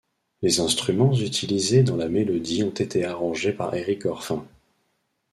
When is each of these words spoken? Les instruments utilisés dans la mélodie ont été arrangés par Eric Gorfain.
Les 0.41 0.59
instruments 0.59 1.13
utilisés 1.13 1.83
dans 1.83 1.95
la 1.95 2.09
mélodie 2.09 2.63
ont 2.63 2.71
été 2.71 3.05
arrangés 3.05 3.53
par 3.53 3.75
Eric 3.75 4.01
Gorfain. 4.01 4.43